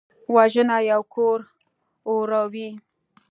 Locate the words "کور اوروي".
1.13-2.69